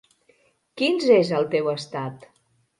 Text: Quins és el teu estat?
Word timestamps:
Quins 0.81 1.05
és 1.19 1.33
el 1.43 1.47
teu 1.53 1.71
estat? 1.77 2.29